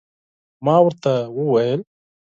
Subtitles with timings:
[0.65, 1.79] ما ورته وویل